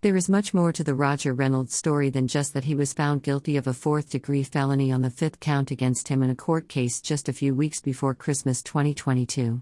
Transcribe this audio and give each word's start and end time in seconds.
There 0.00 0.16
is 0.16 0.28
much 0.28 0.54
more 0.54 0.72
to 0.74 0.84
the 0.84 0.94
Roger 0.94 1.34
Reynolds 1.34 1.74
story 1.74 2.08
than 2.08 2.28
just 2.28 2.54
that 2.54 2.62
he 2.62 2.76
was 2.76 2.92
found 2.92 3.24
guilty 3.24 3.56
of 3.56 3.66
a 3.66 3.74
fourth 3.74 4.10
degree 4.10 4.44
felony 4.44 4.92
on 4.92 5.02
the 5.02 5.10
fifth 5.10 5.40
count 5.40 5.72
against 5.72 6.06
him 6.06 6.22
in 6.22 6.30
a 6.30 6.36
court 6.36 6.68
case 6.68 7.00
just 7.00 7.28
a 7.28 7.32
few 7.32 7.52
weeks 7.52 7.80
before 7.80 8.14
Christmas 8.14 8.62
2022. 8.62 9.60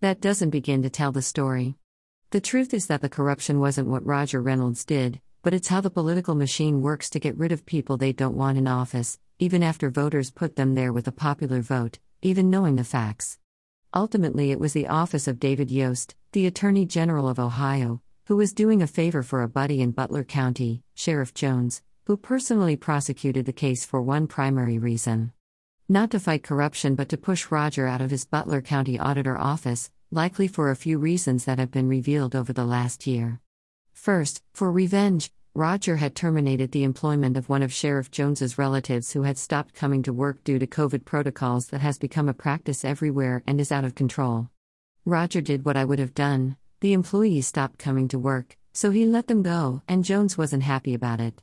That 0.00 0.20
doesn't 0.20 0.50
begin 0.50 0.82
to 0.82 0.90
tell 0.90 1.12
the 1.12 1.22
story. 1.22 1.76
The 2.28 2.42
truth 2.42 2.74
is 2.74 2.88
that 2.88 3.00
the 3.00 3.08
corruption 3.08 3.58
wasn't 3.58 3.88
what 3.88 4.04
Roger 4.04 4.42
Reynolds 4.42 4.84
did, 4.84 5.18
but 5.40 5.54
it's 5.54 5.68
how 5.68 5.80
the 5.80 5.88
political 5.88 6.34
machine 6.34 6.82
works 6.82 7.08
to 7.08 7.18
get 7.18 7.38
rid 7.38 7.50
of 7.50 7.64
people 7.64 7.96
they 7.96 8.12
don't 8.12 8.36
want 8.36 8.58
in 8.58 8.68
office, 8.68 9.18
even 9.38 9.62
after 9.62 9.88
voters 9.88 10.30
put 10.30 10.56
them 10.56 10.74
there 10.74 10.92
with 10.92 11.08
a 11.08 11.12
popular 11.12 11.62
vote, 11.62 11.98
even 12.20 12.50
knowing 12.50 12.76
the 12.76 12.84
facts. 12.84 13.38
Ultimately, 13.94 14.50
it 14.50 14.60
was 14.60 14.74
the 14.74 14.88
office 14.88 15.26
of 15.26 15.40
David 15.40 15.70
Yost, 15.70 16.16
the 16.32 16.46
Attorney 16.46 16.84
General 16.84 17.30
of 17.30 17.38
Ohio, 17.38 18.02
who 18.30 18.36
was 18.36 18.52
doing 18.52 18.80
a 18.80 18.86
favor 18.86 19.24
for 19.24 19.42
a 19.42 19.48
buddy 19.48 19.80
in 19.80 19.90
Butler 19.90 20.22
County, 20.22 20.84
Sheriff 20.94 21.34
Jones, 21.34 21.82
who 22.06 22.16
personally 22.16 22.76
prosecuted 22.76 23.44
the 23.44 23.52
case 23.52 23.84
for 23.84 24.00
one 24.00 24.28
primary 24.28 24.78
reason. 24.78 25.32
Not 25.88 26.12
to 26.12 26.20
fight 26.20 26.44
corruption, 26.44 26.94
but 26.94 27.08
to 27.08 27.16
push 27.16 27.50
Roger 27.50 27.88
out 27.88 28.00
of 28.00 28.12
his 28.12 28.24
Butler 28.24 28.62
County 28.62 29.00
Auditor 29.00 29.36
office, 29.36 29.90
likely 30.12 30.46
for 30.46 30.70
a 30.70 30.76
few 30.76 30.96
reasons 30.96 31.44
that 31.44 31.58
have 31.58 31.72
been 31.72 31.88
revealed 31.88 32.36
over 32.36 32.52
the 32.52 32.64
last 32.64 33.04
year. 33.04 33.40
First, 33.92 34.44
for 34.54 34.70
revenge, 34.70 35.32
Roger 35.52 35.96
had 35.96 36.14
terminated 36.14 36.70
the 36.70 36.84
employment 36.84 37.36
of 37.36 37.48
one 37.48 37.64
of 37.64 37.72
Sheriff 37.72 38.12
Jones's 38.12 38.56
relatives 38.56 39.10
who 39.10 39.22
had 39.22 39.38
stopped 39.38 39.74
coming 39.74 40.04
to 40.04 40.12
work 40.12 40.44
due 40.44 40.60
to 40.60 40.68
COVID 40.68 41.04
protocols 41.04 41.66
that 41.70 41.80
has 41.80 41.98
become 41.98 42.28
a 42.28 42.32
practice 42.32 42.84
everywhere 42.84 43.42
and 43.48 43.60
is 43.60 43.72
out 43.72 43.84
of 43.84 43.96
control. 43.96 44.50
Roger 45.04 45.40
did 45.40 45.64
what 45.64 45.76
I 45.76 45.84
would 45.84 45.98
have 45.98 46.14
done 46.14 46.56
the 46.80 46.94
employees 46.94 47.46
stopped 47.46 47.78
coming 47.78 48.08
to 48.08 48.18
work, 48.18 48.56
so 48.72 48.90
he 48.90 49.04
let 49.04 49.26
them 49.26 49.42
go, 49.42 49.82
and 49.86 50.04
Jones 50.04 50.38
wasn't 50.38 50.62
happy 50.62 50.94
about 50.94 51.20
it. 51.20 51.42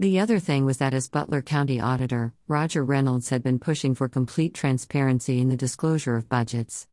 The 0.00 0.18
other 0.18 0.40
thing 0.40 0.64
was 0.64 0.78
that 0.78 0.94
as 0.94 1.08
Butler 1.08 1.42
County 1.42 1.80
Auditor, 1.80 2.32
Roger 2.48 2.84
Reynolds 2.84 3.28
had 3.28 3.44
been 3.44 3.60
pushing 3.60 3.94
for 3.94 4.08
complete 4.08 4.54
transparency 4.54 5.40
in 5.40 5.48
the 5.48 5.56
disclosure 5.56 6.16
of 6.16 6.28
budgets. 6.28 6.88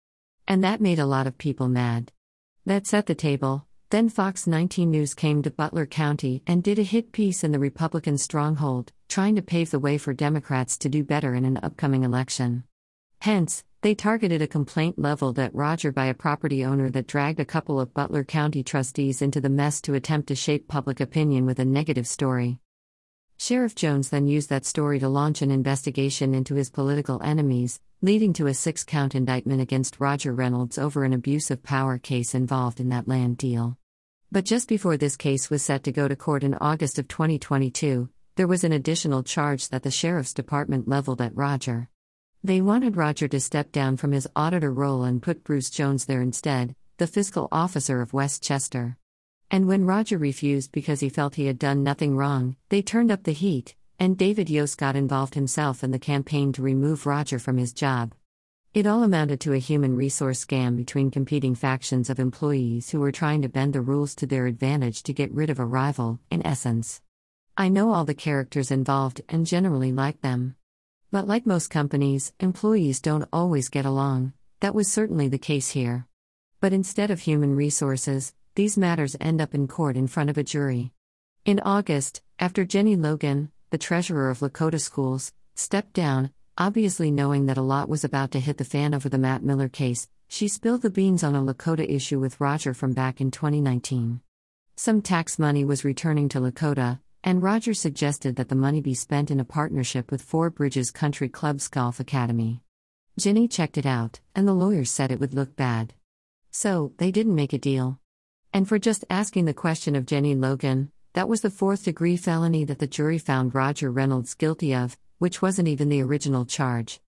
And 0.47 0.63
that 0.63 0.81
made 0.81 1.00
a 1.00 1.08
lot 1.08 1.25
of 1.25 1.39
people 1.39 1.67
mad. 1.67 2.11
That 2.67 2.86
set 2.86 3.08
the 3.08 3.16
table. 3.16 3.66
Then 3.89 4.09
Fox 4.09 4.45
19 4.45 4.91
News 4.91 5.16
came 5.16 5.41
to 5.41 5.50
Butler 5.50 5.88
County 5.88 6.44
and 6.45 6.61
did 6.61 6.78
a 6.78 6.83
hit 6.83 7.11
piece 7.11 7.44
in 7.44 7.52
the 7.52 7.58
Republican 7.58 8.19
stronghold, 8.19 8.91
trying 9.08 9.35
to 9.35 9.41
pave 9.41 9.72
the 9.72 9.80
way 9.80 9.97
for 9.97 10.13
Democrats 10.13 10.78
to 10.78 10.89
do 10.89 11.03
better 11.03 11.33
in 11.33 11.45
an 11.45 11.58
upcoming 11.63 12.03
election. 12.03 12.66
Hence, 13.22 13.66
they 13.81 13.95
targeted 13.95 14.42
a 14.42 14.48
complaint 14.48 14.98
leveled 14.98 15.39
at 15.39 15.53
Roger 15.53 15.92
by 15.92 16.06
a 16.06 16.14
property 16.14 16.64
owner 16.64 16.89
that 16.89 17.08
dragged 17.08 17.39
a 17.39 17.45
couple 17.45 17.80
of 17.80 17.94
Butler 17.94 18.23
County 18.23 18.64
trustees 18.64 19.22
into 19.22 19.42
the 19.42 19.50
mess 19.50 19.81
to 19.81 19.94
attempt 19.94 20.30
to 20.30 20.36
shape 20.36 20.70
public 20.70 21.02
opinion 21.02 21.45
with 21.45 21.59
a 21.59 21.66
negative 21.66 22.08
story. 22.08 22.59
Sheriff 23.38 23.75
Jones 23.75 24.09
then 24.09 24.28
used 24.28 24.50
that 24.50 24.66
story 24.66 25.00
to 25.00 25.09
launch 25.09 25.42
an 25.42 25.52
investigation 25.52 26.34
into 26.34 26.56
his 26.56 26.70
political 26.70 27.22
enemies, 27.22 27.81
leading 28.02 28.31
to 28.34 28.47
a 28.47 28.53
six 28.53 28.86
count 28.86 29.16
indictment 29.16 29.62
against 29.62 30.00
Roger 30.00 30.34
Reynolds 30.34 30.78
over 30.78 31.03
an 31.03 31.14
abuse 31.14 31.52
of 31.52 31.64
power 31.64 31.97
case 31.97 32.34
involved 32.34 32.80
in 32.80 32.90
that 32.90 33.08
land 33.08 33.38
deal. 33.38 33.78
But 34.31 34.45
just 34.45 34.70
before 34.70 34.95
this 34.95 35.17
case 35.17 35.50
was 35.50 35.64
set 35.64 35.84
to 35.84 35.92
go 35.92 36.08
to 36.08 36.16
court 36.16 36.44
in 36.44 36.53
August 36.53 37.00
of 37.00 37.09
2022, 37.09 38.09
there 38.36 38.47
was 38.47 38.64
an 38.64 38.72
additional 38.72 39.23
charge 39.23 39.70
that 39.70 39.84
the 39.84 39.92
sheriff's 39.92 40.34
department 40.34 40.88
leveled 40.88 41.22
at 41.22 41.36
Roger. 41.36 41.90
They 42.41 42.61
wanted 42.61 42.95
Roger 42.95 43.27
to 43.27 43.39
step 43.41 43.73
down 43.73 43.97
from 43.97 44.13
his 44.13 44.27
auditor 44.33 44.71
role 44.71 45.03
and 45.03 45.21
put 45.21 45.43
Bruce 45.43 45.69
Jones 45.69 46.05
there 46.05 46.21
instead, 46.21 46.73
the 46.97 47.05
fiscal 47.05 47.49
officer 47.51 48.01
of 48.01 48.13
West 48.13 48.41
Chester. 48.41 48.95
And 49.51 49.67
when 49.67 49.85
Roger 49.85 50.17
refused 50.17 50.71
because 50.71 51.01
he 51.01 51.09
felt 51.09 51.35
he 51.35 51.47
had 51.47 51.59
done 51.59 51.83
nothing 51.83 52.15
wrong, 52.15 52.55
they 52.69 52.81
turned 52.81 53.11
up 53.11 53.23
the 53.23 53.33
heat, 53.33 53.75
and 53.99 54.17
David 54.17 54.49
Yost 54.49 54.77
got 54.77 54.95
involved 54.95 55.35
himself 55.35 55.83
in 55.83 55.91
the 55.91 55.99
campaign 55.99 56.53
to 56.53 56.61
remove 56.61 57.05
Roger 57.05 57.39
from 57.39 57.57
his 57.57 57.73
job. 57.73 58.15
It 58.73 58.88
all 58.88 59.03
amounted 59.03 59.41
to 59.41 59.53
a 59.53 59.57
human 59.57 59.97
resource 59.97 60.45
scam 60.45 60.78
between 60.78 61.11
competing 61.11 61.55
factions 61.55 62.09
of 62.09 62.19
employees 62.22 62.91
who 62.91 63.01
were 63.01 63.11
trying 63.11 63.41
to 63.41 63.49
bend 63.49 63.73
the 63.73 63.81
rules 63.81 64.16
to 64.16 64.25
their 64.25 64.45
advantage 64.45 65.03
to 65.03 65.13
get 65.13 65.33
rid 65.33 65.49
of 65.49 65.59
a 65.59 65.66
rival, 65.66 66.19
in 66.31 66.45
essence. 66.47 67.01
I 67.57 67.67
know 67.67 67.91
all 67.91 68.05
the 68.05 68.13
characters 68.13 68.72
involved 68.72 69.19
and 69.28 69.45
generally 69.45 69.91
like 69.91 70.22
them. 70.22 70.55
But 71.12 71.28
like 71.28 71.47
most 71.47 71.70
companies, 71.72 72.34
employees 72.40 73.02
don't 73.02 73.28
always 73.34 73.70
get 73.70 73.84
along. 73.84 74.34
That 74.59 74.75
was 74.75 74.92
certainly 74.92 75.28
the 75.28 75.40
case 75.40 75.70
here. 75.70 76.06
But 76.59 76.72
instead 76.72 77.09
of 77.09 77.22
human 77.22 77.56
resources, 77.56 78.34
these 78.53 78.78
matters 78.78 79.16
end 79.20 79.42
up 79.42 79.56
in 79.56 79.68
court 79.68 79.97
in 79.97 80.06
front 80.06 80.30
of 80.30 80.38
a 80.38 80.44
jury. 80.44 80.92
In 81.46 81.59
August, 81.62 82.22
after 82.38 82.64
Jenny 82.64 82.96
Logan, 82.96 83.52
the 83.72 83.80
treasurer 83.80 84.30
of 84.30 84.40
Lakota 84.40 84.80
Schools, 84.80 85.34
stepped 85.56 85.94
down, 85.94 86.30
obviously 86.59 87.09
knowing 87.09 87.47
that 87.47 87.58
a 87.58 87.64
lot 87.64 87.90
was 87.90 88.03
about 88.03 88.30
to 88.31 88.40
hit 88.40 88.58
the 88.58 88.64
fan 88.64 88.94
over 88.94 89.09
the 89.09 89.18
Matt 89.18 89.41
Miller 89.41 89.70
case, 89.70 90.08
she 90.28 90.47
spilled 90.47 90.84
the 90.84 90.91
beans 90.91 91.24
on 91.24 91.34
a 91.34 91.41
Lakota 91.41 91.90
issue 91.90 92.20
with 92.20 92.40
Roger 92.40 92.76
from 92.76 92.94
back 92.94 93.20
in 93.20 93.31
2019. 93.31 94.22
Some 94.76 95.02
tax 95.02 95.40
money 95.40 95.66
was 95.66 95.84
returning 95.84 96.30
to 96.30 96.40
Lakota, 96.40 97.00
and 97.24 97.44
Roger 97.44 97.74
suggested 97.74 98.35
that 98.35 98.50
the 98.50 98.56
money 98.56 98.81
be 98.81 98.94
spent 98.94 99.30
in 99.30 99.40
a 99.40 99.46
partnership 99.46 100.12
with 100.12 100.22
Four 100.22 100.50
Bridges 100.50 100.91
Country 100.91 101.30
Club's 101.30 101.68
Golf 101.68 102.00
Academy. 102.00 102.62
Ginny 103.18 103.47
checked 103.47 103.78
it 103.78 103.85
out, 103.85 104.22
and 104.34 104.47
the 104.47 104.53
lawyers 104.53 104.90
said 104.90 105.12
it 105.12 105.19
would 105.19 105.34
look 105.34 105.56
bad. 105.56 105.94
So, 106.52 106.94
they 106.97 107.12
didn't 107.12 107.35
make 107.35 107.53
a 107.53 107.58
deal. 107.58 108.00
And 108.53 108.68
for 108.68 108.79
just 108.79 109.06
asking 109.09 109.46
the 109.46 109.53
question 109.53 109.96
of 109.96 110.06
Jenny 110.06 110.34
Logan, 110.34 110.91
that 111.13 111.28
was 111.28 111.41
the 111.41 111.50
fourth 111.50 111.84
degree 111.84 112.18
felony 112.18 112.63
that 112.66 112.79
the 112.79 112.88
jury 112.88 113.18
found 113.18 113.53
Roger 113.53 113.91
Reynolds 113.91 114.34
guilty 114.35 114.74
of, 114.74 114.97
which 115.18 115.41
wasn't 115.41 115.68
even 115.68 115.90
the 115.90 116.02
original 116.02 116.46
charge. 116.46 117.02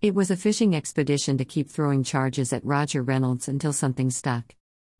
It 0.00 0.14
was 0.14 0.30
a 0.30 0.36
fishing 0.36 0.76
expedition 0.76 1.38
to 1.38 1.44
keep 1.44 1.68
throwing 1.68 2.04
charges 2.04 2.52
at 2.52 2.64
Roger 2.64 3.02
Reynolds 3.02 3.48
until 3.48 3.72
something 3.72 4.10
stuck. 4.10 4.54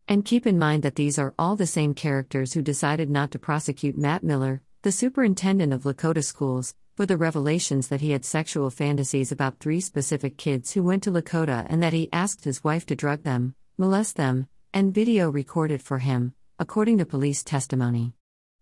And 0.09 0.25
keep 0.25 0.47
in 0.47 0.59
mind 0.59 0.85
that 0.85 0.95
these 0.95 1.19
are 1.19 1.35
all 1.37 1.57
the 1.57 1.67
same 1.67 1.93
characters 1.93 2.53
who 2.53 2.63
decided 2.63 3.11
not 3.11 3.33
to 3.33 3.41
prosecute 3.41 3.99
Matt 3.99 4.23
Miller, 4.23 4.63
the 4.83 4.93
superintendent 4.93 5.73
of 5.73 5.83
Lakota 5.83 6.23
schools, 6.23 6.77
for 6.97 7.07
the 7.07 7.17
revelations 7.17 7.89
that 7.89 8.01
he 8.01 8.13
had 8.13 8.25
sexual 8.25 8.71
fantasies 8.71 9.33
about 9.33 9.59
three 9.59 9.81
specific 9.81 10.37
kids 10.37 10.73
who 10.73 10.83
went 10.85 11.03
to 11.03 11.11
Lakota 11.11 11.67
and 11.69 11.83
that 11.83 11.93
he 11.93 12.09
asked 12.13 12.45
his 12.45 12.63
wife 12.63 12.87
to 12.87 12.95
drug 12.95 13.25
them, 13.25 13.57
molest 13.77 14.17
them, 14.17 14.47
and 14.73 14.95
video 14.95 15.29
record 15.29 15.73
it 15.73 15.83
for 15.83 15.99
him, 15.99 16.35
according 16.59 16.99
to 16.99 17.05
police 17.05 17.43
testimony. 17.43 18.15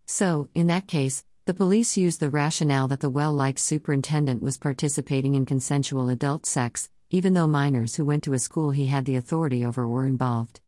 So, 0.07 0.49
in 0.55 0.67
that 0.69 0.89
case, 0.89 1.25
the 1.45 1.55
police 1.55 1.97
used 1.97 2.21
the 2.21 2.31
rationale 2.31 2.89
that 2.89 3.01
the 3.01 3.11
well 3.11 3.35
liked 3.35 3.59
superintendent 3.59 4.43
was 4.43 4.57
participating 4.57 5.35
in 5.35 5.45
consensual 5.45 6.09
adult 6.09 6.47
sex, 6.47 6.89
even 7.11 7.35
though 7.35 7.47
minors 7.47 7.97
who 7.97 8.07
went 8.07 8.23
to 8.25 8.33
a 8.33 8.39
school 8.39 8.71
he 8.71 8.87
had 8.87 9.05
the 9.05 9.17
authority 9.17 9.63
over 9.63 9.87
were 9.87 10.07
involved. 10.07 10.61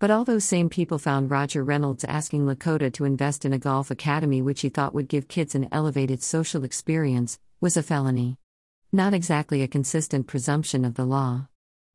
But 0.00 0.12
all 0.12 0.24
those 0.24 0.44
same 0.44 0.68
people 0.68 0.98
found 0.98 1.28
Roger 1.28 1.64
Reynolds 1.64 2.04
asking 2.04 2.46
Lakota 2.46 2.92
to 2.92 3.04
invest 3.04 3.44
in 3.44 3.52
a 3.52 3.58
golf 3.58 3.90
academy 3.90 4.40
which 4.40 4.60
he 4.60 4.68
thought 4.68 4.94
would 4.94 5.08
give 5.08 5.26
kids 5.26 5.56
an 5.56 5.68
elevated 5.72 6.22
social 6.22 6.62
experience, 6.62 7.40
was 7.60 7.76
a 7.76 7.82
felony. 7.82 8.36
Not 8.92 9.12
exactly 9.12 9.60
a 9.60 9.68
consistent 9.68 10.28
presumption 10.28 10.84
of 10.84 10.94
the 10.94 11.04
law. 11.04 11.48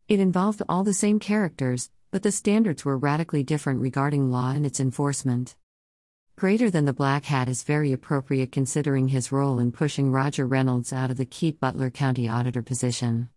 It 0.10 0.20
involved 0.20 0.62
all 0.68 0.84
the 0.84 0.94
same 0.94 1.18
characters, 1.18 1.90
but 2.12 2.24
the 2.24 2.32
standards 2.34 2.84
were 2.84 2.98
radically 2.98 3.42
different 3.42 3.80
regarding 3.80 4.30
law 4.30 4.52
and 4.52 4.66
its 4.66 4.82
enforcement. 4.82 5.56
Greater 6.36 6.70
than 6.70 6.84
the 6.84 6.92
black 6.92 7.24
hat 7.26 7.48
is 7.48 7.64
very 7.64 7.94
appropriate 7.94 8.52
considering 8.52 9.08
his 9.08 9.32
role 9.32 9.60
in 9.60 9.72
pushing 9.72 10.12
Roger 10.12 10.46
Reynolds 10.46 10.92
out 10.92 11.10
of 11.10 11.16
the 11.16 11.26
key 11.26 11.52
Butler 11.52 11.90
County 11.90 12.28
Auditor 12.28 12.62
position. 12.62 13.30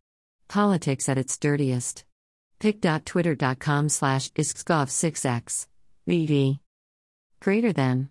Politics 0.48 1.09
at 1.09 1.19
its 1.19 1.38
dirtiest 1.38 2.04
pic.twitter.com 2.59 3.89
slash 3.89 4.31
iskskov6x. 4.33 5.67
VV. 6.09 6.61
Greater 7.41 7.72
than. 7.72 8.11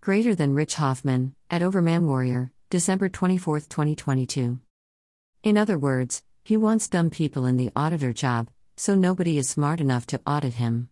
Greater 0.00 0.34
than 0.34 0.54
Rich 0.54 0.74
Hoffman, 0.74 1.34
at 1.50 1.62
Overman 1.62 2.06
Warrior, 2.06 2.52
December 2.70 3.08
24, 3.08 3.60
2022. 3.60 4.60
In 5.42 5.56
other 5.56 5.78
words, 5.78 6.22
he 6.44 6.56
wants 6.56 6.88
dumb 6.88 7.10
people 7.10 7.46
in 7.46 7.56
the 7.56 7.70
auditor 7.74 8.12
job, 8.12 8.48
so 8.76 8.94
nobody 8.94 9.38
is 9.38 9.48
smart 9.48 9.80
enough 9.80 10.06
to 10.06 10.20
audit 10.26 10.54
him. 10.54 10.90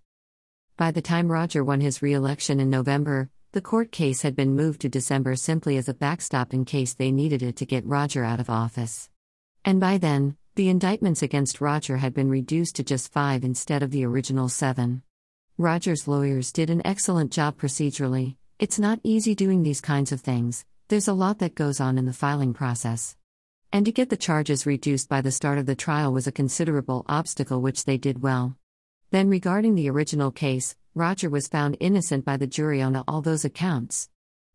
By 0.76 0.90
the 0.90 1.02
time 1.02 1.30
Roger 1.30 1.62
won 1.62 1.80
his 1.80 2.02
re 2.02 2.12
election 2.12 2.58
in 2.58 2.70
November, 2.70 3.30
the 3.52 3.60
court 3.60 3.92
case 3.92 4.22
had 4.22 4.34
been 4.34 4.56
moved 4.56 4.80
to 4.80 4.88
December 4.88 5.36
simply 5.36 5.76
as 5.76 5.88
a 5.88 5.94
backstop 5.94 6.52
in 6.52 6.64
case 6.64 6.94
they 6.94 7.12
needed 7.12 7.42
it 7.42 7.54
to 7.56 7.66
get 7.66 7.86
Roger 7.86 8.24
out 8.24 8.40
of 8.40 8.50
office. 8.50 9.08
And 9.64 9.78
by 9.78 9.98
then, 9.98 10.36
the 10.56 10.68
indictments 10.68 11.20
against 11.20 11.60
Roger 11.60 11.96
had 11.96 12.14
been 12.14 12.30
reduced 12.30 12.76
to 12.76 12.84
just 12.84 13.10
five 13.10 13.42
instead 13.42 13.82
of 13.82 13.90
the 13.90 14.04
original 14.04 14.48
seven. 14.48 15.02
Roger's 15.58 16.06
lawyers 16.06 16.52
did 16.52 16.70
an 16.70 16.80
excellent 16.86 17.32
job 17.32 17.58
procedurally. 17.58 18.36
It's 18.60 18.78
not 18.78 19.00
easy 19.02 19.34
doing 19.34 19.64
these 19.64 19.80
kinds 19.80 20.12
of 20.12 20.20
things, 20.20 20.64
there's 20.86 21.08
a 21.08 21.12
lot 21.12 21.40
that 21.40 21.56
goes 21.56 21.80
on 21.80 21.98
in 21.98 22.06
the 22.06 22.12
filing 22.12 22.54
process. 22.54 23.16
And 23.72 23.84
to 23.84 23.90
get 23.90 24.10
the 24.10 24.16
charges 24.16 24.64
reduced 24.64 25.08
by 25.08 25.22
the 25.22 25.32
start 25.32 25.58
of 25.58 25.66
the 25.66 25.74
trial 25.74 26.12
was 26.12 26.28
a 26.28 26.32
considerable 26.32 27.04
obstacle, 27.08 27.60
which 27.60 27.84
they 27.84 27.98
did 27.98 28.22
well. 28.22 28.56
Then, 29.10 29.28
regarding 29.28 29.74
the 29.74 29.90
original 29.90 30.30
case, 30.30 30.76
Roger 30.94 31.28
was 31.28 31.48
found 31.48 31.76
innocent 31.80 32.24
by 32.24 32.36
the 32.36 32.46
jury 32.46 32.80
on 32.80 32.94
all 33.08 33.22
those 33.22 33.44
accounts. 33.44 34.08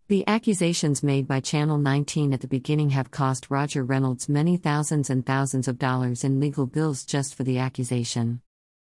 The 0.10 0.28
accusations 0.28 1.04
made 1.04 1.28
by 1.28 1.40
Channel 1.40 1.78
19 1.78 2.34
at 2.34 2.42
the 2.42 2.48
beginning 2.48 2.90
have 2.90 3.12
cost 3.12 3.52
Roger 3.52 3.84
Reynolds 3.84 4.28
many 4.28 4.58
thousands 4.58 5.12
and 5.12 5.24
thousands 5.24 5.68
of 5.68 5.78
dollars 5.78 6.24
in 6.24 6.40
legal 6.40 6.66
bills 6.66 7.06
just 7.06 7.36
for 7.36 7.44
the 7.44 7.60
accusation. 7.60 8.42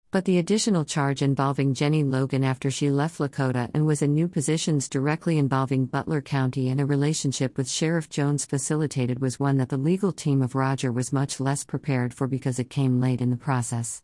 But 0.10 0.24
the 0.24 0.38
additional 0.38 0.86
charge 0.86 1.22
involving 1.22 1.74
Jenny 1.74 2.02
Logan 2.06 2.46
after 2.46 2.72
she 2.72 2.90
left 2.90 3.20
Lakota 3.20 3.70
and 3.74 3.86
was 3.86 4.02
in 4.02 4.14
new 4.14 4.30
positions 4.30 4.88
directly 4.88 5.38
involving 5.38 5.86
Butler 5.86 6.22
County 6.22 6.70
and 6.70 6.80
a 6.80 6.86
relationship 6.86 7.58
with 7.58 7.70
Sheriff 7.70 8.08
Jones 8.08 8.46
facilitated 8.46 9.20
was 9.20 9.38
one 9.38 9.58
that 9.58 9.68
the 9.68 9.76
legal 9.76 10.14
team 10.14 10.42
of 10.42 10.56
Roger 10.56 10.94
was 10.94 11.12
much 11.12 11.42
less 11.42 11.66
prepared 11.66 12.14
for 12.14 12.28
because 12.28 12.58
it 12.58 12.70
came 12.70 13.02
late 13.02 13.20
in 13.20 13.32
the 13.32 13.36
process. 13.36 14.02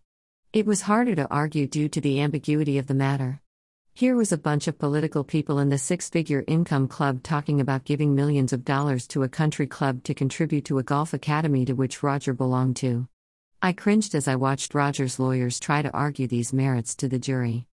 It 0.51 0.65
was 0.65 0.81
harder 0.81 1.15
to 1.15 1.31
argue 1.31 1.67
due 1.67 1.87
to 1.87 2.01
the 2.01 2.19
ambiguity 2.19 2.77
of 2.77 2.87
the 2.87 2.93
matter. 2.93 3.39
Here 3.95 4.15
was 4.15 4.31
a 4.31 4.39
bunch 4.39 4.67
of 4.67 4.79
political 4.79 5.23
people 5.23 5.59
in 5.59 5.69
the 5.69 5.77
six 5.77 6.09
figure 6.09 6.43
income 6.47 6.87
club 6.87 7.21
talking 7.21 7.61
about 7.61 7.85
giving 7.85 8.15
millions 8.15 8.51
of 8.51 8.65
dollars 8.65 9.05
to 9.09 9.21
a 9.21 9.29
country 9.29 9.67
club 9.67 10.03
to 10.05 10.15
contribute 10.15 10.65
to 10.65 10.79
a 10.79 10.83
golf 10.83 11.13
academy 11.13 11.63
to 11.65 11.73
which 11.73 12.01
Roger 12.01 12.33
belonged 12.33 12.75
to. 12.77 13.07
I 13.61 13.71
cringed 13.71 14.15
as 14.15 14.27
I 14.27 14.35
watched 14.35 14.73
Roger's 14.73 15.19
lawyers 15.19 15.59
try 15.59 15.83
to 15.83 15.91
argue 15.91 16.25
these 16.25 16.51
merits 16.51 16.95
to 16.95 17.07
the 17.07 17.19
jury. 17.19 17.67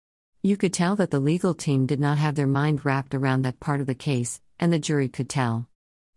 You 0.42 0.56
could 0.56 0.72
tell 0.72 0.96
that 0.96 1.10
the 1.10 1.20
legal 1.20 1.52
team 1.52 1.84
did 1.84 2.00
not 2.00 2.16
have 2.16 2.34
their 2.34 2.46
mind 2.46 2.86
wrapped 2.86 3.14
around 3.14 3.42
that 3.42 3.60
part 3.60 3.82
of 3.82 3.86
the 3.86 3.94
case, 3.94 4.40
and 4.58 4.72
the 4.72 4.78
jury 4.78 5.08
could 5.08 5.28
tell. 5.28 5.68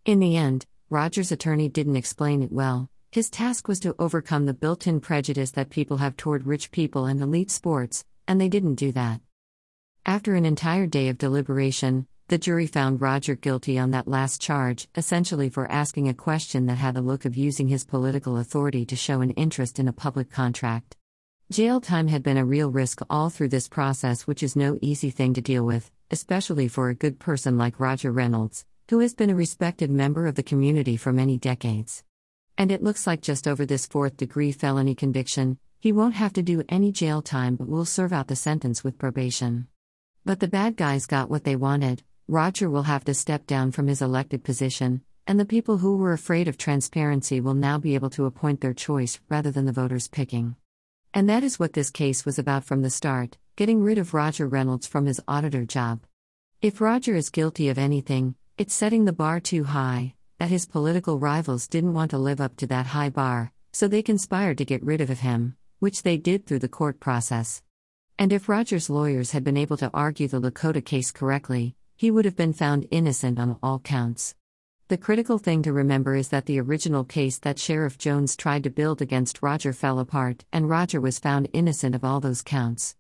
In 0.06 0.20
the 0.20 0.38
end, 0.38 0.66
Roger's 0.90 1.34
attorney 1.34 1.68
didn't 1.68 1.98
explain 1.98 2.42
it 2.42 2.54
well. 2.54 2.90
His 3.12 3.30
task 3.30 3.68
was 3.68 3.82
to 3.82 3.96
overcome 4.00 4.46
the 4.46 4.54
built 4.54 4.88
in 4.88 5.02
prejudice 5.02 5.52
that 5.52 5.70
people 5.70 5.98
have 5.98 6.16
toward 6.16 6.48
rich 6.48 6.72
people 6.72 7.06
and 7.06 7.20
elite 7.20 7.52
sports, 7.52 8.06
and 8.30 8.40
they 8.40 8.48
didn't 8.48 8.76
do 8.76 8.94
that. 8.94 9.20
After 10.10 10.34
an 10.34 10.44
entire 10.44 10.88
day 10.88 11.10
of 11.10 11.20
deliberation, 11.20 12.08
the 12.30 12.40
jury 12.40 12.66
found 12.66 13.00
Roger 13.00 13.36
guilty 13.36 13.78
on 13.78 13.92
that 13.92 14.08
last 14.08 14.42
charge, 14.42 14.88
essentially 14.98 15.50
for 15.50 15.72
asking 15.72 16.08
a 16.08 16.16
question 16.16 16.66
that 16.66 16.80
had 16.80 16.96
the 16.96 17.04
look 17.04 17.26
of 17.26 17.38
using 17.38 17.68
his 17.68 17.86
political 17.86 18.38
authority 18.38 18.88
to 18.88 18.96
show 18.96 19.22
an 19.22 19.30
interest 19.30 19.78
in 19.78 19.88
a 19.88 19.94
public 19.94 20.32
contract. 20.32 20.98
Jail 21.52 21.80
time 21.80 22.08
had 22.08 22.24
been 22.24 22.38
a 22.38 22.44
real 22.44 22.72
risk 22.72 23.02
all 23.08 23.30
through 23.30 23.50
this 23.50 23.68
process, 23.68 24.26
which 24.26 24.42
is 24.42 24.56
no 24.56 24.80
easy 24.82 25.12
thing 25.12 25.36
to 25.36 25.42
deal 25.42 25.64
with, 25.64 25.92
especially 26.10 26.68
for 26.68 26.90
a 26.90 26.96
good 26.96 27.20
person 27.20 27.60
like 27.60 27.80
Roger 27.80 28.12
Reynolds, 28.12 28.66
who 28.90 28.98
has 29.02 29.14
been 29.14 29.30
a 29.30 29.36
respected 29.36 29.92
member 29.92 30.26
of 30.26 30.34
the 30.34 30.42
community 30.42 30.98
for 30.98 31.14
many 31.14 31.38
decades. 31.38 32.04
And 32.58 32.72
it 32.72 32.82
looks 32.82 33.06
like 33.06 33.22
just 33.22 33.48
over 33.48 33.64
this 33.64 33.86
fourth 33.86 34.18
degree 34.18 34.54
felony 34.54 34.96
conviction, 34.96 35.60
he 35.80 35.92
won't 35.92 36.16
have 36.16 36.34
to 36.34 36.42
do 36.42 36.64
any 36.68 36.92
jail 36.92 37.22
time 37.22 37.58
but 37.58 37.70
will 37.70 37.86
serve 37.86 38.12
out 38.12 38.28
the 38.28 38.36
sentence 38.36 38.84
with 38.84 38.98
probation. 38.98 39.68
But 40.30 40.42
the 40.42 40.48
bad 40.48 40.76
guys 40.76 41.08
got 41.08 41.32
what 41.32 41.44
they 41.44 41.56
wanted 41.56 42.04
Roger 42.28 42.70
will 42.70 42.84
have 42.84 43.04
to 43.06 43.16
step 43.16 43.48
down 43.48 43.72
from 43.72 43.88
his 43.88 44.00
elected 44.00 44.44
position, 44.44 45.02
and 45.26 45.40
the 45.40 45.44
people 45.44 45.80
who 45.80 45.98
were 45.98 46.14
afraid 46.14 46.48
of 46.48 46.56
transparency 46.56 47.42
will 47.42 47.56
now 47.56 47.80
be 47.80 47.96
able 47.96 48.12
to 48.12 48.28
appoint 48.28 48.62
their 48.62 48.76
choice 48.76 49.20
rather 49.28 49.50
than 49.50 49.66
the 49.66 49.72
voters 49.72 50.08
picking. 50.08 50.56
And 51.16 51.28
that 51.28 51.44
is 51.44 51.58
what 51.58 51.74
this 51.74 51.90
case 51.90 52.28
was 52.28 52.38
about 52.38 52.64
from 52.64 52.84
the 52.84 52.92
start 52.92 53.40
getting 53.56 53.82
rid 53.82 53.98
of 53.98 54.14
Roger 54.14 54.48
Reynolds 54.48 54.86
from 54.86 55.08
his 55.08 55.20
auditor 55.28 55.66
job. 55.66 56.02
If 56.62 56.80
Roger 56.80 57.16
is 57.16 57.32
guilty 57.32 57.68
of 57.70 57.80
anything, 57.80 58.36
it's 58.56 58.76
setting 58.76 59.06
the 59.06 59.12
bar 59.12 59.40
too 59.40 59.64
high, 59.64 60.14
that 60.38 60.52
his 60.52 60.68
political 60.68 61.18
rivals 61.18 61.68
didn't 61.68 61.96
want 61.96 62.12
to 62.12 62.20
live 62.20 62.40
up 62.40 62.56
to 62.58 62.68
that 62.68 62.86
high 62.86 63.10
bar, 63.10 63.52
so 63.74 63.88
they 63.88 64.04
conspired 64.04 64.60
to 64.60 64.64
get 64.64 64.86
rid 64.86 65.02
of 65.02 65.22
him, 65.22 65.56
which 65.80 66.04
they 66.04 66.18
did 66.18 66.46
through 66.46 66.60
the 66.60 66.70
court 66.70 67.00
process. 67.00 67.64
And 68.20 68.34
if 68.34 68.50
Roger's 68.50 68.90
lawyers 68.90 69.32
had 69.32 69.46
been 69.46 69.56
able 69.56 69.78
to 69.78 69.90
argue 69.94 70.28
the 70.28 70.42
Lakota 70.42 70.84
case 70.84 71.10
correctly, 71.10 71.78
he 71.96 72.12
would 72.12 72.26
have 72.26 72.36
been 72.36 72.52
found 72.52 72.86
innocent 72.92 73.40
on 73.40 73.58
all 73.64 73.80
counts. 73.80 74.36
The 74.90 74.98
critical 74.98 75.38
thing 75.38 75.64
to 75.64 75.72
remember 75.72 76.16
is 76.18 76.28
that 76.28 76.46
the 76.46 76.60
original 76.60 77.06
case 77.06 77.38
that 77.40 77.58
Sheriff 77.58 77.98
Jones 77.98 78.36
tried 78.36 78.64
to 78.66 78.70
build 78.70 79.02
against 79.02 79.42
Roger 79.42 79.72
fell 79.72 80.00
apart, 80.00 80.44
and 80.52 80.68
Roger 80.68 81.00
was 81.00 81.18
found 81.18 81.48
innocent 81.54 81.96
of 81.96 82.04
all 82.04 82.20
those 82.20 82.42
counts. 82.42 82.98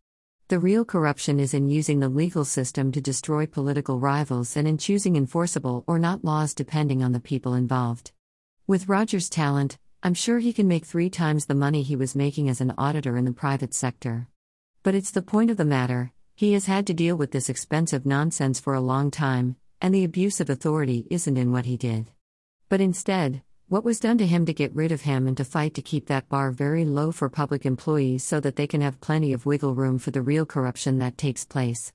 The 0.47 0.57
real 0.57 0.85
corruption 0.85 1.37
is 1.37 1.53
in 1.53 1.67
using 1.67 1.99
the 1.99 2.07
legal 2.07 2.45
system 2.45 2.89
to 2.93 3.01
destroy 3.01 3.45
political 3.45 3.99
rivals 3.99 4.55
and 4.55 4.65
in 4.69 4.77
choosing 4.77 5.17
enforceable 5.17 5.83
or 5.85 5.99
not 5.99 6.23
laws 6.23 6.53
depending 6.53 7.03
on 7.03 7.11
the 7.11 7.19
people 7.19 7.55
involved. 7.55 8.13
With 8.67 8.87
Roger's 8.87 9.27
talent, 9.27 9.79
I'm 10.01 10.13
sure 10.13 10.39
he 10.39 10.53
can 10.53 10.69
make 10.69 10.85
three 10.85 11.09
times 11.09 11.47
the 11.47 11.55
money 11.55 11.83
he 11.83 11.97
was 11.97 12.15
making 12.15 12.47
as 12.47 12.61
an 12.61 12.73
auditor 12.77 13.17
in 13.17 13.25
the 13.25 13.33
private 13.33 13.73
sector. 13.73 14.29
But 14.81 14.95
it's 14.95 15.11
the 15.11 15.21
point 15.21 15.51
of 15.51 15.57
the 15.57 15.65
matter 15.65 16.13
he 16.35 16.53
has 16.53 16.67
had 16.67 16.87
to 16.87 16.93
deal 16.93 17.17
with 17.17 17.31
this 17.31 17.49
expensive 17.49 18.05
nonsense 18.05 18.61
for 18.61 18.73
a 18.73 18.79
long 18.79 19.11
time, 19.11 19.57
and 19.81 19.93
the 19.93 20.05
abuse 20.05 20.39
of 20.39 20.49
authority 20.49 21.05
isn't 21.09 21.35
in 21.35 21.51
what 21.51 21.65
he 21.65 21.75
did. 21.75 22.11
But 22.69 22.79
instead, 22.79 23.41
what 23.67 23.83
was 23.83 23.99
done 23.99 24.17
to 24.19 24.25
him 24.25 24.45
to 24.45 24.53
get 24.53 24.73
rid 24.73 24.93
of 24.93 25.01
him 25.01 25.27
and 25.27 25.35
to 25.35 25.43
fight 25.43 25.73
to 25.73 25.81
keep 25.81 26.07
that 26.07 26.29
bar 26.29 26.51
very 26.51 26.85
low 26.85 27.11
for 27.11 27.29
public 27.29 27.65
employees 27.65 28.23
so 28.23 28.39
that 28.39 28.55
they 28.55 28.67
can 28.67 28.79
have 28.79 29.01
plenty 29.01 29.33
of 29.33 29.45
wiggle 29.45 29.75
room 29.75 29.99
for 29.99 30.11
the 30.11 30.21
real 30.21 30.45
corruption 30.45 30.97
that 30.99 31.17
takes 31.17 31.43
place. 31.43 31.91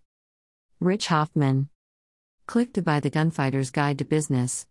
Rich 0.78 1.06
Hoffman. 1.06 1.70
Click 2.46 2.74
to 2.74 2.82
buy 2.82 3.00
the 3.00 3.10
Gunfighter's 3.10 3.70
Guide 3.70 3.98
to 3.98 4.04
Business. 4.04 4.62